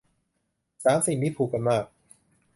[0.83, 1.85] สามสิ่งนี้ผูกกันมาก